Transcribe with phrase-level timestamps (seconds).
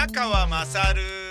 [0.00, 1.29] 宮川勝。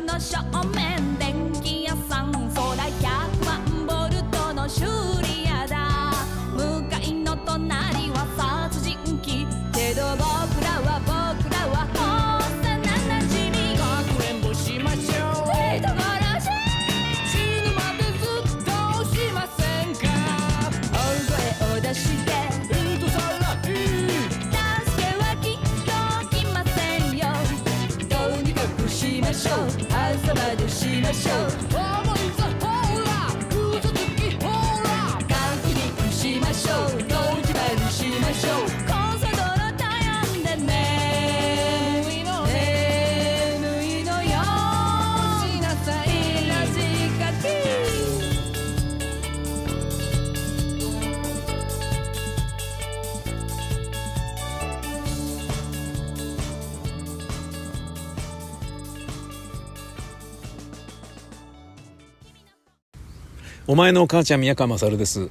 [0.00, 0.89] 後ろの正
[63.70, 65.30] お前のお母ちゃん宮川勝です、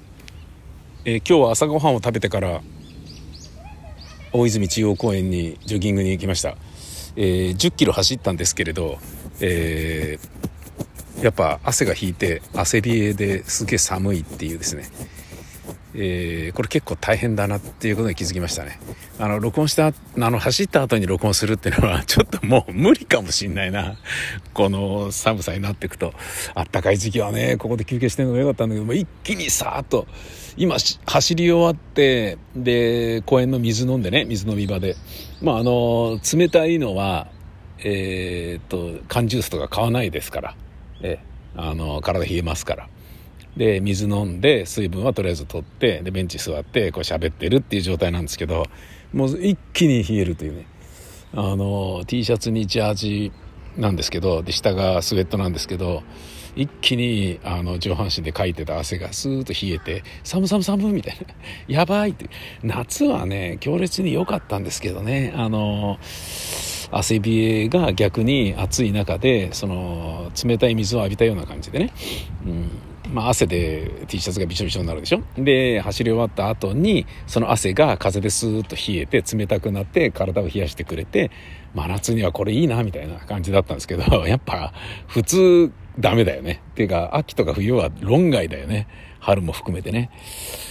[1.03, 2.61] えー今日は朝ごはんを食べてから
[4.31, 6.55] 大泉中央公園にジョギングに行きました、
[7.17, 8.97] えー10キロ走ったんですけれど、
[9.41, 14.85] えーやっぱ汗が引いて汗冷えですげえ寒いっていうですね、
[15.95, 18.79] えーこれ結構大変だなっていうことに気づきましたね。
[19.17, 23.97] あの録音したあの走った後に録音するっていうのは ちょっともう無理かもしんないな。
[24.53, 26.13] この寒さになっていくと。
[26.53, 30.07] あったかい時期はねここで休憩してるのがよかったんだけども一気にさーっと
[30.57, 30.75] 今
[31.05, 34.95] 走り終わってで公園の水飲んでね水飲み場で。
[35.41, 37.27] まああの冷たいのは
[37.79, 40.55] えーっと缶ジュースとか買わないですから。
[41.01, 41.29] ええ。
[41.55, 42.87] あの体冷えますから。
[43.57, 48.65] で水飲んで水分はとりあえず取ってでベンチ座ってこう喋ってるっていう状態なんですけど
[49.13, 50.67] もう一気に冷えるというね。
[51.33, 53.31] あの T シャツにジャージ
[53.77, 56.01] なんですけどで下がスウェットなんですけど
[56.55, 61.33] 一気にあの上半身でかいてた汗がスーッと冷えて寒寒寒みたいな。
[61.67, 62.29] やばいって。
[62.63, 65.33] 夏はね強烈に良かったんですけどね。
[65.35, 65.99] あの
[66.91, 71.93] 汗冷えが逆に暑い中でその冷たい水を浴びたような感じでね、
[72.45, 72.69] うん。
[73.11, 75.21] まあ、汗で T シャツがびしょびしょになるでしょ？
[75.37, 81.31] で走り終わった後にその汗が風でスーッと冷えて冷たくなって体を冷やしてくれて
[81.73, 84.73] 真夏にはこれいいなみたいな感じだったんですけど やっぱ
[85.07, 86.61] 普通ダメだよね。
[86.71, 88.87] っていうか秋とか冬は論外だよね。
[89.19, 90.09] 春も含めてね、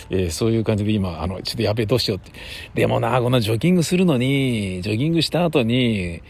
[0.08, 2.32] えーそういう感じで今あのちょっとやべえどうしようって。
[2.74, 6.22] でもなこんなジョギングするのにジョギングした後に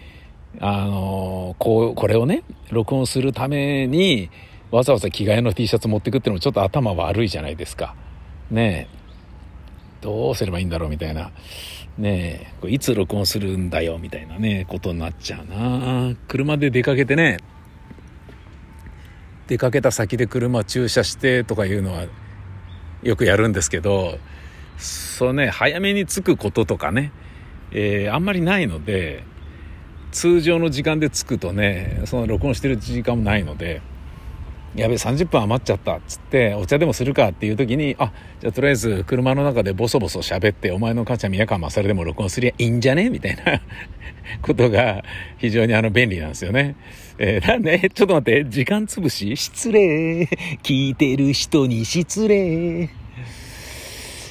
[0.58, 4.30] あのこうこれをね録音するために
[4.70, 7.94] わざわざ着替えの T シャツ持ってくってのもちょっと頭悪いじゃないですか。
[8.50, 8.98] ねえ。
[10.00, 11.30] どうすればいいんだろうみたいな。
[11.96, 12.54] ねえ。
[12.60, 14.66] これいつ録音するんだよみたいなね。
[14.68, 16.14] ことになっちゃうな。
[16.28, 17.38] 車で出かけてね。
[19.48, 22.06] 出かけた先で車駐車してとかいうのは
[23.02, 24.18] よくやるんですけど
[24.76, 27.12] そうね早めに着くこととかね、
[27.72, 29.24] えーあんまりないので
[30.12, 33.80] 通常の時間で着くとねその録音してる時間もないので
[34.78, 43.10] やべえ30分余っちゃったっつってお茶でもするかっていう時にあじゃあとりあえず車の中でボソボソ喋ってお前の母ちゃん宮川勝でも録音すりゃいいんじゃね？
[43.10, 43.60] みたいな
[44.42, 45.02] ことが
[45.38, 46.76] 非常にあの便利なんですよね。
[47.18, 49.36] えーなんで、ちょっと待って、時間潰し？
[49.36, 50.28] 失礼。
[50.62, 52.90] 聞いてる人に失礼。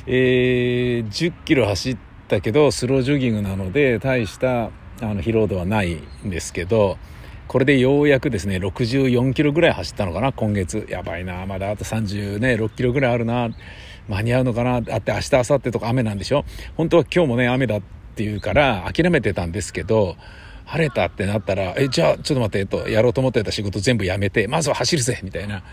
[0.07, 1.98] えー10キロ走っ
[2.30, 4.69] たけど、スロージョギングなので、大したあ
[5.01, 6.98] の疲労度はないんですけど、
[7.48, 10.86] これでようやくですね、64キロぐらい走ったのかな、今月。
[10.90, 13.50] やばいな、まだあと30ね、6キロぐらいあるな。
[14.10, 16.46] 間に合うのかなだって明日、明後日とか雨なんでしょ？
[16.76, 17.82] 本当は今日もね、雨だっ
[18.16, 20.16] ていうから諦めてたんですけど、
[20.66, 25.64] 晴れたってなったら、え、じゃあちょっと待って、えっと、やろうと思ってた仕事全部やめて、まずは走るぜみたいな。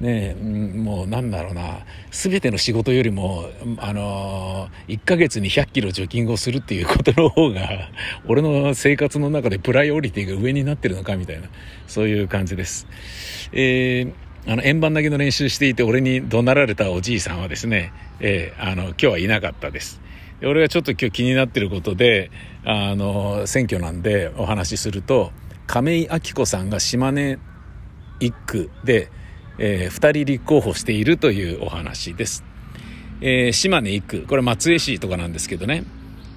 [0.00, 1.80] ね、もうなんだろうな、
[2.10, 3.46] すべての仕事よりも、
[3.78, 7.90] あの、1ヶ月に100キロジョギングをするっていうことの方が、
[8.28, 11.48] 俺の生活の中でプライオリティが上になってるのかみたいな、
[11.88, 12.86] そういう感じです。
[13.52, 14.12] えー
[14.46, 20.00] あの、円盤投げの練習していて、俺に怒鳴られたおじいさんはですね、えーあの、今日はいなかったです。
[20.42, 22.30] 俺がちょっと今日気になってることで、
[22.64, 25.32] あの、選挙なんでお話しすると、
[25.66, 27.38] 亀井明子さんが島根
[28.20, 29.10] 一区で、
[29.58, 32.44] えー、2人立候補しているというお話です。
[33.20, 35.84] えー、島根一区、これ松江市とかなんですけどね、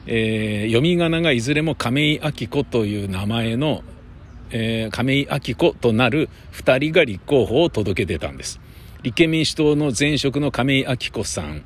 [0.07, 3.83] えー、読み仮名がいずれも亀井明子という名前の、
[4.49, 8.59] えー、亀井明子となる2人が立候補を届け出たんです。
[9.03, 11.63] 立憲民主党の前職の亀井明子さん、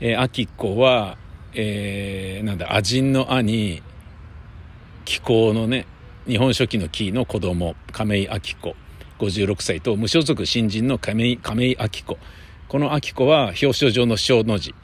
[0.00, 1.16] えー、明子は、
[1.54, 3.82] えー、なんだ、亜人の兄、
[5.04, 5.86] 気候のね、
[6.26, 8.76] 日本書紀の木の子供、亀井明子、
[9.26, 12.18] 56歳と、無所属新人の亀井、亀井明子。
[12.68, 14.74] この明子は表彰状の小の字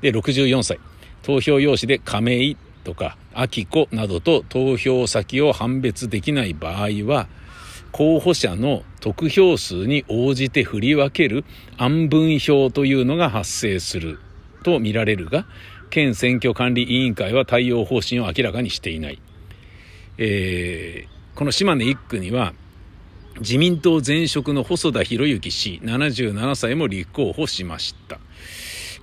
[0.00, 0.78] で64歳。
[1.22, 7.28] 投票用紙で亀井とか明子などと投票先を判別できない場合は、
[7.90, 11.44] 候補者の得票数に応じて振り分ける
[11.78, 14.20] 暗分票というのが発生する
[14.62, 15.46] と見られるが、
[15.90, 19.20] 県選挙管理委員会は対応方針を明らかにしていない。
[20.18, 22.52] えー、この島根1区には、
[23.40, 28.18] 自民党前職の細田博之氏77歳も立候補しました。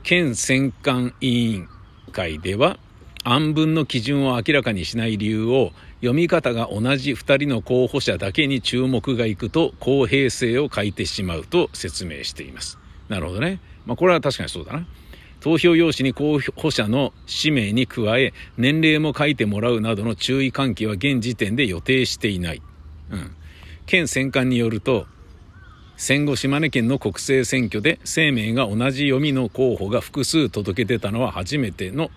[0.04, 1.70] 県選管委員
[2.12, 2.78] 会では、
[3.24, 5.72] 暗分の基準を明らかにしない理由を
[6.02, 12.78] 読み方が同じ2人の候補者だけに注目がいくと公平性を欠いてしまうと説明しています。
[13.08, 13.60] なるほどね。
[13.86, 14.86] まあこれは確かにそうだな。
[15.40, 22.62] 投票用紙に候補者の氏名に加え年齢も書いてもらうなどの注意喚起は現時点で予定していない、
[23.12, 23.36] うん、
[23.86, 25.08] 県選管によると
[25.98, 32.12] 戦後島根県の国政選挙で生命が同じ読みの候補が複数届け出たのは初めての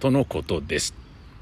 [0.00, 0.94] とのことです。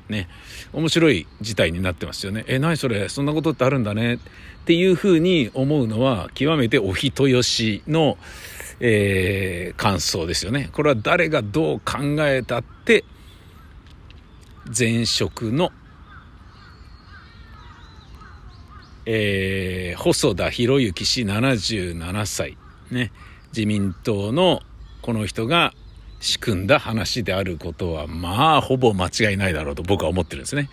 [0.09, 0.29] ね。
[0.73, 2.45] 面白い事態になってますよね。
[2.47, 3.09] え、何それ？
[3.09, 4.15] そんなことってあるんだね。
[4.15, 4.19] っ
[4.65, 8.17] ていうふうに思うのは、極めてお人よしの、
[8.81, 10.71] えー、感想ですよね。
[10.73, 13.05] これは誰がどう考えたって、
[14.77, 15.73] 前職の、
[19.07, 22.57] えー、細田博之氏77歳。
[22.91, 23.13] ね。
[23.57, 24.61] 自民党の
[25.01, 25.73] この人が
[26.21, 30.69] 仕組んだ話であることは、まあ、ほぼ間違いないだろうと僕は思ってるんですね。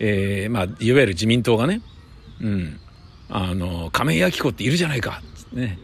[0.00, 1.80] えー、まあ、いわゆる自民党がね、
[2.40, 2.80] うん、
[3.28, 5.22] あの、亀井明子っているじゃないか、
[5.52, 5.78] ね。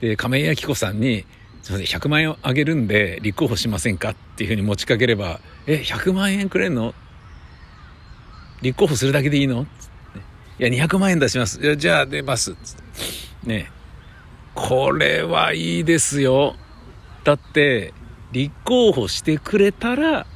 [0.00, 1.24] で、亀井明子さんに、
[1.62, 6.94] すみません、100万円あげるんで立候補しませんかっていうふうに持ちかければ、え、100万円くれんの？
[8.62, 9.66] 立候補するだけでいいの？
[10.58, 11.76] いや、200万円出します。
[11.76, 12.56] じゃあ出ます。
[13.44, 13.70] ね。
[14.54, 16.56] これはいいですよ。
[17.24, 17.94] だって、
[18.32, 20.26] 立候補してくれたら、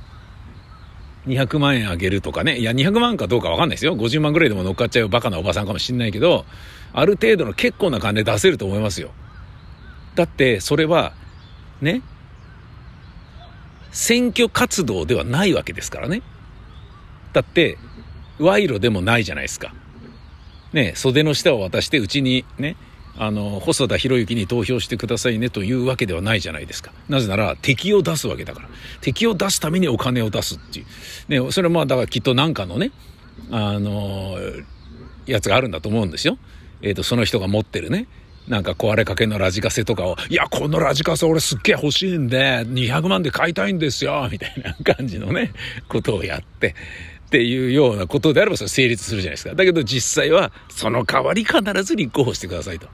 [1.26, 2.58] 200万円あげるとかね。
[2.58, 3.96] いや、200万かどうかわかんないですよ。
[3.96, 6.44] 50万ぐらいでも乗っかっちゃうバカなおばさんかもしんないけど、
[6.92, 9.10] ある程度の結構な金出せると思いますよ。
[10.14, 11.14] だって、それは、
[11.80, 12.02] ね、
[13.90, 16.22] 選挙活動ではないわけですからね。
[17.32, 17.78] だって、
[18.38, 19.74] 賄賂でもないじゃないですか。
[20.72, 22.76] ね、袖の下を渡して、うちにね、
[23.16, 26.92] あの、細田博之に投票してくださいねというわけではないじゃないですか。
[27.08, 28.68] なぜなら、敵を出すわけだから。
[29.00, 31.44] 敵を出すためにお金を出すっていう。
[31.44, 32.90] ね、それはまあ、だからきっとなんかのね、
[33.50, 34.38] あの、
[35.26, 36.38] やつがあるんだと思うんですよ。
[36.80, 38.06] えっ、ー、と、その人が持ってるね、
[38.48, 45.52] なんか壊れかけのラジカセとかを、いや、このラジカセ俺すっげえ欲しいんで、200万で買いたいんですよ、みたいな感じのね、
[45.88, 46.74] ことをやって、
[47.32, 49.54] っていうようなことであればそれ成立するじゃないですか。
[49.54, 52.88] だけど実際はその代わり必ず立候補してくださいと。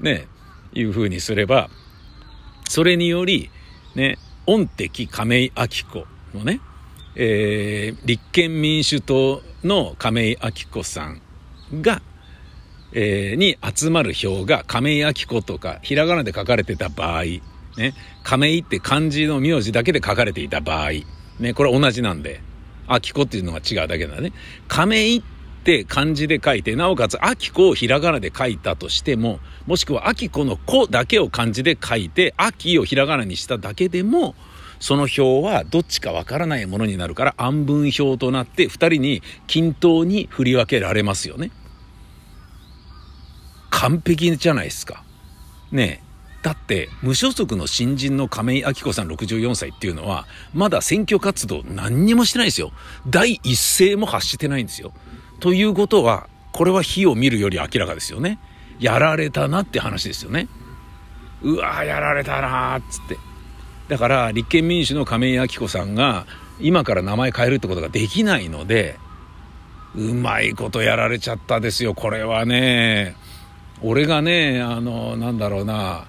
[0.00, 0.28] ね、
[0.72, 1.68] いうふうにすれば、
[2.70, 3.50] それにより、
[3.94, 4.16] ね、
[4.46, 6.60] 御敵亀井明子のね、
[7.16, 11.20] えー、立憲民主党の亀井明子さん
[11.82, 12.00] が、
[12.94, 17.42] えー、に集まる票が亀井明子とかひらがなで書かれてた場合、ね、
[18.24, 20.92] 亀井って漢字の名字だけで書かれていた場合、
[21.40, 22.40] ね、これ同じなんで、
[22.88, 24.32] 秋子っていうのが違うだけだね。
[24.68, 25.22] 亀井っ
[25.64, 34.34] て漢字で書いて、なおかつ秋子をひらがなで書いたとしても、もしくは秋子の子だけを漢字で書いて、秋をひらがなにしただけでも、
[34.78, 41.50] その表はどっちかわからないものになるから暗分表となって二人に均等に振り分けられますよね。
[43.70, 45.02] 完璧じゃないですか。
[45.72, 46.05] ねえ。
[46.42, 52.72] だって無所属の新人の亀井明子さん64歳っていうのはまだ選挙活動何にもしてないですよ。
[53.06, 54.92] 第一声も発してないんですよ。
[55.40, 58.38] ということはこれは火を見るより明らかですよね。
[58.78, 60.48] やられたなって話ですよね。
[61.42, 63.18] うわやられたなっつって。
[63.88, 66.26] だから立憲民主の亀井明子さんが
[66.60, 68.98] 今から名前変えるってことができないので
[69.94, 73.16] うまいことやられちゃったですよこれはね。
[73.82, 76.06] 俺がねあのなんだろうな。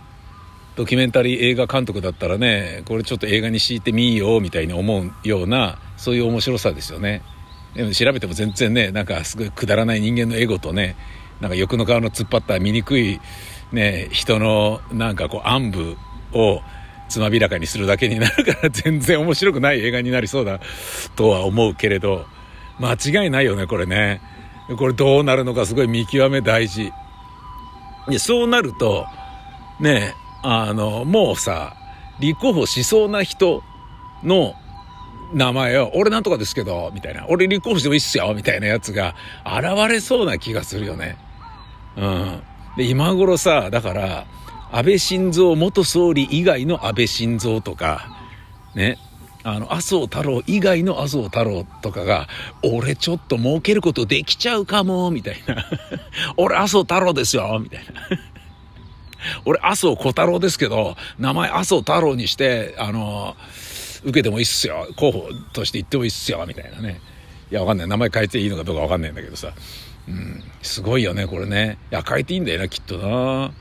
[0.77, 7.24] ドキュメンタリー映画監督だったらねこれちょっと映画に敷いてみようみたいに思うようなそういう面白さですよね。
[7.74, 10.96] でも調べても全然ねなんかすごいくだらない人間のエゴとね
[11.41, 13.19] なんか欲の顔の突っ張った醜い
[13.72, 15.98] ね人のなんかこう暗部
[16.34, 16.62] を
[17.10, 20.60] つまびらかにするだけになるから全然面白くない映画になりそうだ
[21.15, 22.25] とは思うけれど
[22.79, 24.22] 間違いないよねこれね。
[24.77, 26.91] これどうなるのかすごい見極め大事。
[28.07, 29.07] でそうなると
[29.79, 31.75] ねえあのもうさ
[32.20, 33.63] 立候補しそうな人
[34.24, 34.56] の
[35.34, 37.25] 名前を、俺なんとかですけど、みたいな。
[37.29, 39.15] 俺立候補してもいいっすよ、みたいなやつが
[39.46, 41.17] 現れそうな気がするよね。
[41.98, 42.41] うん。
[42.77, 44.25] で、今頃さ、だから、
[44.72, 48.10] 安倍晋三元総理以外の安倍晋三とか、
[48.75, 48.98] ね、
[49.44, 52.27] あの、麻生太郎以外の麻生太郎とかが、
[52.63, 55.65] 俺ちょっと儲けることできちゃうかも、みたいな。
[56.38, 58.17] 俺麻生太郎ですよ、みたいな。
[59.48, 63.36] 俺麻生小太郎ですけど、名前麻生太郎にして、あの、
[64.04, 64.88] 受けてもいいっすよ。
[64.98, 67.00] 候補として言ってもいいっすよ、みたいなね。
[67.50, 67.88] いや、わかんない。
[67.88, 69.54] 名前変えていいのかどうかわかんないんだけどさ。
[70.10, 71.77] うん、すごいよね、これね。
[71.92, 73.54] いや、変えていいんだよな、きっとな。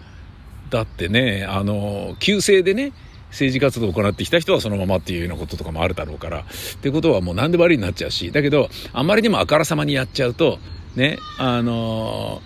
[0.71, 2.93] だってね、あの、旧姓でね、
[3.31, 6.41] 政治活動を行ってきた人はそのままっていうようなこととかもあるだろうから。
[6.41, 6.45] っ
[6.81, 8.33] てことはもう何でもありになっちゃうし。
[8.33, 10.59] だけど、あんまりにもあからさまにやっちゃうと、
[10.97, 12.41] ね、あの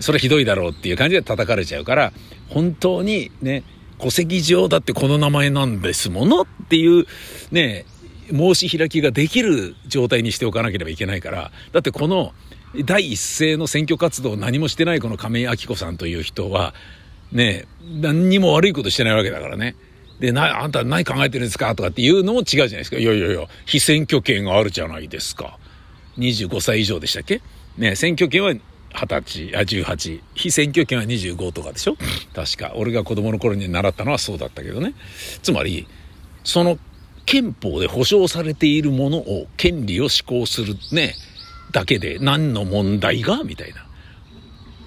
[0.00, 2.12] それひどいだろうっていう感じで叩かれちゃうから、
[2.48, 3.64] 本当にね、
[3.98, 7.06] 戸籍上だってこの名前なんですものっていう
[7.50, 7.84] ね、
[8.30, 12.32] 申し開きができる状態にしておかなければいけないから、だってこの
[12.84, 16.74] 第一声の選挙活動を何もしてないこの亀井明子さんという人は、
[17.32, 19.74] ね、何にも悪いことしてないわけだからね。
[20.20, 22.98] で、な、あんた何考えてるんですかとかっていうのも違うじゃないですか。
[22.98, 25.58] いやいやいや、被選挙権があるじゃないですか。
[26.18, 27.40] 25歳以上でしたっけ？
[27.76, 28.52] ね、選挙権は
[28.94, 30.20] 20歳、あ、18。
[30.34, 31.96] 非選挙権は25とかでしょ？
[32.34, 32.72] 確か。
[32.74, 34.94] 俺が子供の頃に習ったのはそうだったけどね。
[35.42, 35.86] つまり、
[36.44, 36.78] その
[37.26, 41.14] 憲法で保障されているものを、権利を施行するね、
[41.72, 43.44] だけで何の問題が？
[43.44, 43.86] みたいな、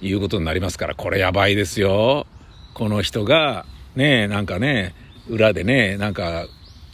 [0.02, 2.26] いうことになりますから、これやばいですよ。
[2.74, 3.66] この人が、
[3.96, 4.96] ね、なんかね、
[5.30, 6.48] 裏でね、なんか、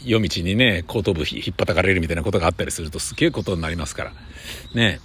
[0.04, 4.14] 夜道にね、後頭部ひ引っ叩かれるみたいなことがあったりするとすげえことになりますから。
[4.74, 5.00] ね。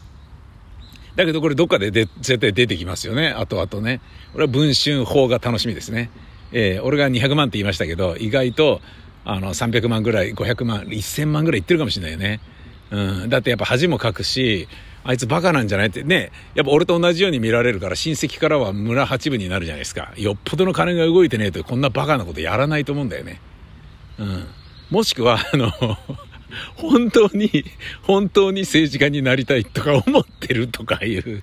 [1.16, 3.30] だけどこれどっかでで絶対出てきますよね。
[3.30, 4.00] 後々ね。
[4.34, 6.10] 俺は文春法が楽しみですね。
[6.52, 8.80] えー俺が200万って言いましたけど、意外と、
[9.24, 12.40] あの、300万ぐらい、500万、1000万ぐらいいってるかもしれないよね。
[12.90, 13.28] うん。
[13.28, 14.68] だってやっぱ恥もかくし、
[15.04, 20.12] あいつバカなんじゃないってね、やっぱ俺と同じように見られるから親戚からは村八分になるじゃないですか。
[20.16, 23.40] よっぽどの金が動いてねえとこんなバカなことやらないと思うんだよね。
[24.18, 24.46] うん。
[24.90, 25.72] もしくは、あの、
[26.76, 27.64] 本当に、
[28.02, 31.42] 本当に政治家になりたいとか思ってるとかいう、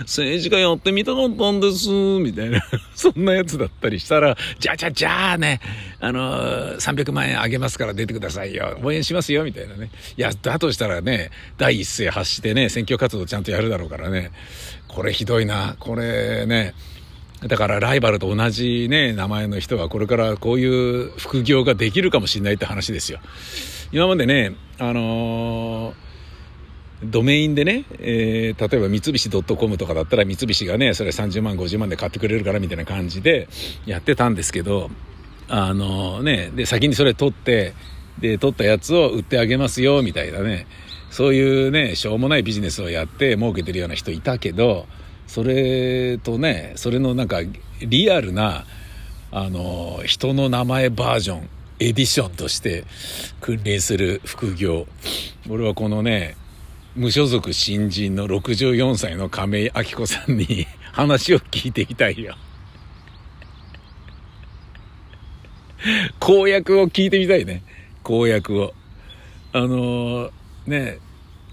[0.00, 2.62] 政治家やってみたかったんです、みたいな、
[2.94, 5.60] そんなやつだったりしたら、じゃあじゃあじゃあね、
[6.00, 9.90] あの、300万円あげますから出てくださいよ、応援しますよ、みたいなね。
[10.16, 14.30] いや、だとしたらね、第一声発してね、選挙活動ちゃんとやるだろうからね、
[14.88, 16.74] これひどいな、これね、
[17.46, 23.20] だからライバルと同じね、名前の人はこれからこういう副業ができるかもしれないって話ですよ。
[23.90, 26.08] 今までね、あのー
[27.00, 33.48] ドメインでね、えー例えば三菱 .com とかだったら三菱がね、それ30万、50万で買ってくれるからみたいな感じで
[33.86, 34.90] やってたんですけど、
[35.48, 37.74] あのね、で、先にそれ取って、
[38.18, 40.66] で、取ったやつを売ってあげますよ、みたいなね、
[41.10, 44.86] そういうね、しょうもないビジネスをやって儲けてるような人いたけど、
[45.28, 47.38] それとね、それのなんか
[47.80, 48.64] リアルな、
[49.30, 51.48] あの、人の名前バージョン、
[51.80, 52.84] エディションとして
[53.40, 54.86] 君臨する副業。
[55.48, 56.36] 俺はこのね、
[56.96, 62.36] 無所属新人の64歳の亀井明子さんに話を聞いてみたいよ。
[66.18, 67.62] 公約を聞いてみたいね。
[68.02, 68.74] 公約を。
[69.52, 70.30] あのー
[70.66, 70.98] ね、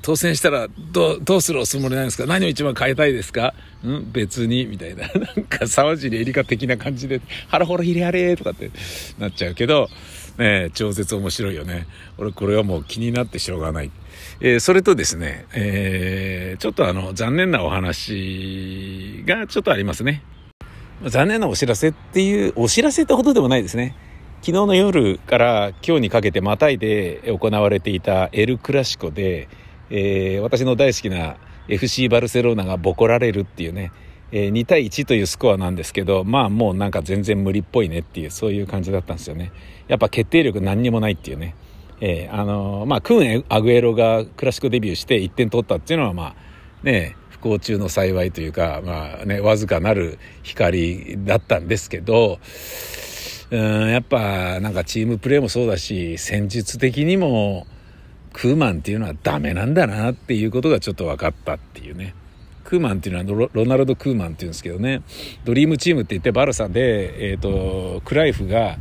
[0.06, 2.28] 当選したらど、どうするおつもりなんですか？
[2.28, 3.56] 何を一番変えたいですか？
[3.84, 4.12] ん？
[4.12, 4.68] 別に？
[4.68, 5.08] みたいな。
[5.36, 8.70] なんか沢尻エリカ的な感じで、腹ほろひれやれとかって
[9.18, 9.90] なっちゃうけど、
[10.38, 11.88] ね超絶面白いよね。
[12.20, 13.90] 俺これはもう気になってしょうがない。
[14.42, 20.22] えーそれとですね、えーちょっとあの、残念なお話がちょっとありますね。
[21.04, 23.96] 残念なお知らせっていう、お知らせってほどでもないですね。
[24.42, 29.48] 昨日の夜から今日にかけてまたいで行われていたエル・クラシコで、
[29.90, 31.38] えー私の大好きな
[31.68, 33.92] FC バルセロナがボコられるっていうね、
[34.32, 39.52] えー2対1というスコアなんですけど、まあもうなんか全然無理っぽいねっていう、そういう感じだったんですよね。
[39.88, 41.56] やっぱ決定力何にもないっていうね。
[42.02, 46.36] えーあのーまあ、クーン・アグエロがクラシコデビューして1点取ったっていうのはまあ、
[46.84, 52.40] ね、不幸中の幸いというか、まあね、わずかなる光だったんですけど、
[53.52, 57.68] うんやっぱなんかチームプレーもそうだし戦術的にも
[58.36, 62.14] クーマンっていうのはダメなんだなっていうことがちょっと分かったっていうね
[62.66, 65.04] クーマンっていうのはロナルド・クーマンっていうんですけどね
[65.46, 68.78] ドリームチームって言ってバルサで、えーと、クライフが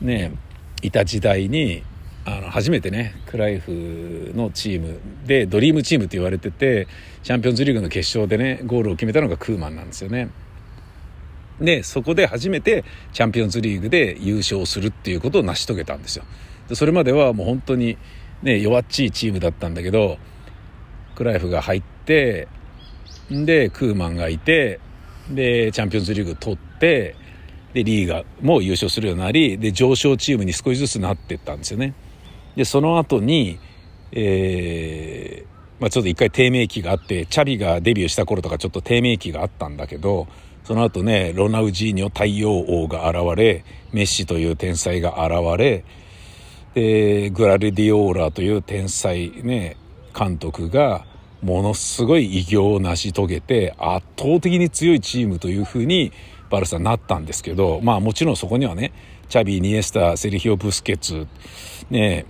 [0.00, 0.32] ね
[0.80, 1.82] いた時代に
[2.24, 6.88] あの初めてねクライフのチームでドリームチームって言われてて
[7.24, 10.30] チャンピオンズリーグの決勝でねゴールを決めたのがクーマンなんですよね。
[11.60, 16.24] でそこで初めてチャンピオンズリーグで優勝するっていうことを成し遂げたんですよ。
[16.74, 17.96] それまではもう本当に、
[18.42, 20.18] ね、弱っちいチームだったんだけど
[21.14, 22.48] クライフが入って
[23.30, 24.80] でクーマンがいて
[25.30, 27.16] でチャンピオンズリーグ取って
[27.74, 31.94] でリーガも優勝するようになりで上昇チームに少しずつなっていったんですよね。
[32.56, 33.58] でその後に、
[34.12, 40.26] えーまあ、ちょっと一回低迷期があってチャビがデビューした頃とかちょっと低迷期があったんだけど
[40.64, 45.84] その後ねロナウジーニョ太陽王が現れメッシという天才が現れ
[46.78, 49.76] でグラルディオーラという天才ね
[50.16, 51.04] 監督が
[51.42, 56.12] ものすごい偉業を成し遂げて圧倒的に強いチームというふうに
[56.50, 58.92] バルサになったんですけどまあもちろんそこにはね
[59.28, 61.26] チャビーニエスタセルヒオ・ブスケツ
[61.90, 62.26] ね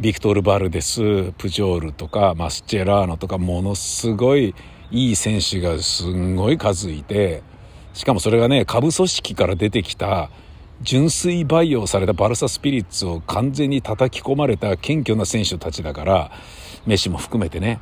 [0.00, 4.54] ビクトル・バルデスプジョールとかマスチェラーノとかものすごい
[4.90, 7.42] いい選手がすんごい数いて
[7.92, 10.30] しかもそれがね下部組織から出てきた
[10.82, 16.30] 純粋培養されたバルサスピリッツを完全に叩き込まれた謙虚な選手たちだから
[16.86, 17.80] メッシも含めてね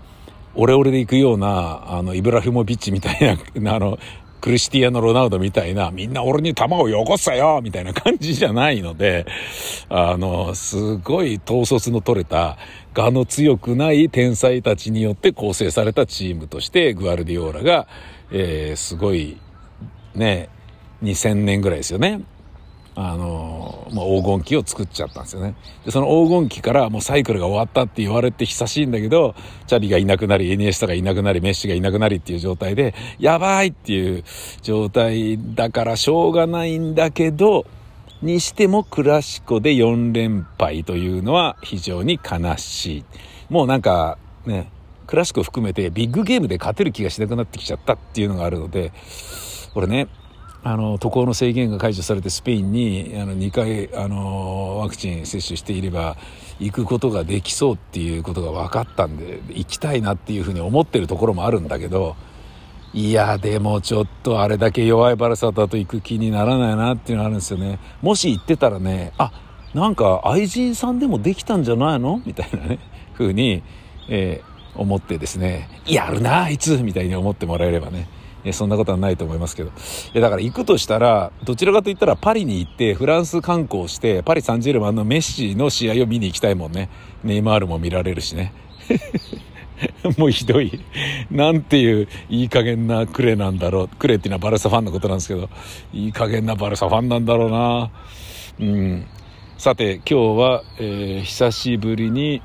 [0.55, 3.99] オレオレで行くようなあのイブラヒモビッチみたいな あの
[4.41, 9.26] クリスティアーノ・ロナウドみたいな、みんな俺に球をよこせよみたいな感じじゃないので、
[9.88, 12.57] あの、すごい統率の取れた、
[12.97, 17.88] 我の強くない天才たちによって構成されたチームとして、グアルディオーラが、
[18.31, 19.37] えー、すごい、
[20.15, 20.49] ね、
[21.03, 22.21] 2000年ぐらいですよね。
[22.99, 25.55] あの、まあ、黄金期を作っちゃったんですよね。
[25.85, 29.35] で、その黄金期からもうサイクルが終わったって言われて久しいんだけど、
[29.67, 34.25] チャビがいなくなり、エニエスタがいなくなり、メッシがいなくなりっていう状態で、やばいっていう
[34.63, 37.67] 状態だからしょうがないんだけど、
[38.23, 43.04] にしてもクラシコで4連敗というのは非常に悲しい。
[43.50, 44.71] もうなんかね、
[45.06, 48.93] クラシコ含めてビッグゲームで勝てる気がしなくなってきちゃったっていうのがあるので、
[49.75, 50.09] これね、
[50.69, 56.17] あの渡航の制限が解除されてスペインにあの2回あのワクチン接種していれば
[56.59, 62.17] 行くことができそうっていうことが分かったんで行きたいなっていうふうに思ってるところもあるんだけど
[62.93, 67.79] いやでもちょっとあれだけ弱いバルサだと行く気にならないなっていうのがあるんですよね。
[68.02, 69.31] もし行ってたらねあ
[69.73, 72.21] なんか愛人さんでもできたんじゃないの？
[72.26, 72.81] みたいなね
[73.15, 73.63] 風に、
[74.09, 76.79] えー、思ってですねやるなあいつ！
[76.79, 78.09] みたいに思ってもらえればね。
[78.47, 79.71] えそんなことはないと思いますけど。
[79.71, 79.73] い
[80.15, 86.89] や、だから行くとしたら、どちらかといったらパリに行って、フランス観光して、パリ・サンジェルマンのメッシの試合を見に行きたいもんね。
[87.25, 88.52] ネイマールも見られるしね。
[90.17, 90.80] もうひどい。
[91.30, 93.89] なんていういい加減なクレなんだろう。
[93.89, 95.49] クレっていうのはバルサファンのことなんですけど、
[95.93, 97.91] いい加減なバルサファンなんだろうな。
[98.61, 99.06] うん。
[99.59, 102.43] さて、今日は、えー、久しぶりに、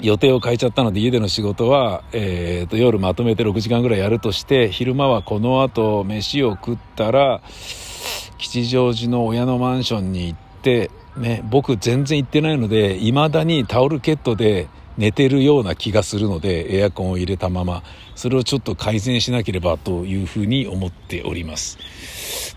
[0.00, 7.40] 予定を変えちゃったので家での仕事は、えー、と夜まとめて6時間ぐらいやるとして昼間はこの後飯を食ったら
[8.38, 17.82] 吉祥寺の親のマンションに行って、ね、僕全然行ってないので未だにタオルケットで寝てるような気がするのでエアコンを入れたまま。
[18.14, 21.78] それをちょっと改善しなければというふうに思っております。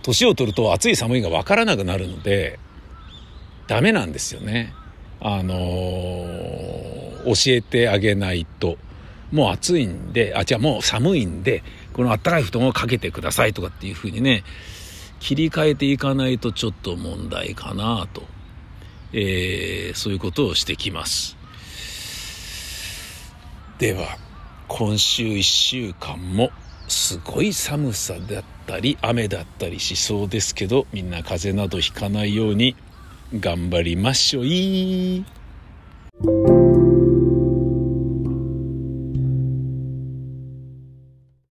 [0.03, 2.59] 年を取ると暑い寒いが分からなくなるので
[3.67, 4.73] ダメなんですよね。
[5.21, 6.44] あのー、
[7.25, 8.77] 教えてあげないと。
[9.31, 14.43] もう暑いんであ違うもう寒いんでこのあったかい布団をかけてくださいとかっていうふうにね
[15.19, 18.23] 切り替えていかないとちょっと問題かなと、
[19.13, 21.35] えー、そういうことをしてきます。
[23.77, 24.17] では
[24.67, 26.49] 今週1週間も
[26.87, 32.75] すごい寒さだったり雨だったりしそうですけどみんな風邪などひかないように
[33.33, 35.25] 頑張りましょい。